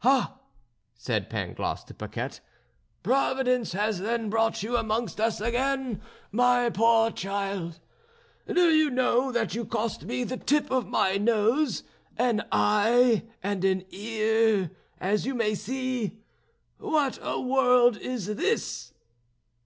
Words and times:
"Ha!" 0.00 0.38
said 0.94 1.30
Pangloss 1.30 1.84
to 1.84 1.94
Paquette, 1.94 2.40
"Providence 3.02 3.72
has 3.72 3.98
then 4.00 4.28
brought 4.28 4.62
you 4.62 4.76
amongst 4.76 5.18
us 5.18 5.40
again, 5.40 6.02
my 6.30 6.68
poor 6.68 7.10
child! 7.10 7.80
Do 8.46 8.68
you 8.74 8.90
know 8.90 9.32
that 9.32 9.54
you 9.54 9.64
cost 9.64 10.04
me 10.04 10.22
the 10.22 10.36
tip 10.36 10.70
of 10.70 10.86
my 10.86 11.16
nose, 11.16 11.82
an 12.18 12.44
eye, 12.52 13.24
and 13.42 13.64
an 13.64 13.86
ear, 13.88 14.70
as 15.00 15.24
you 15.24 15.34
may 15.34 15.54
see? 15.54 16.18
What 16.76 17.18
a 17.22 17.40
world 17.40 17.96
is 17.96 18.26
this!" 18.26 18.92